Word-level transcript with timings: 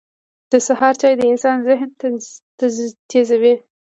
•د 0.51 0.53
سهار 0.67 0.93
چای 1.01 1.13
د 1.17 1.21
انسان 1.31 1.57
ذهن 1.67 1.89
تیزوي. 3.09 3.55